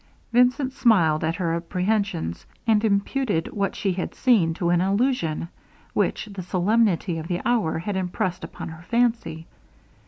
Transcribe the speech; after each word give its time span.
Vincent 0.33 0.73
smiled 0.73 1.23
at 1.23 1.35
her 1.35 1.53
apprehensions, 1.53 2.47
and 2.65 2.83
imputed 2.83 3.53
what 3.53 3.75
she 3.75 3.93
had 3.93 4.15
seen 4.15 4.51
to 4.55 4.69
an 4.71 4.81
illusion, 4.81 5.47
which 5.93 6.25
the 6.31 6.41
solemnity 6.41 7.19
of 7.19 7.27
the 7.27 7.39
hour 7.47 7.77
had 7.77 7.95
impressed 7.95 8.43
upon 8.43 8.69
her 8.69 8.81
fancy. 8.89 9.45